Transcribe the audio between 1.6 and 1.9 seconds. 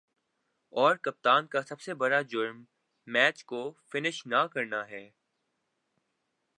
سب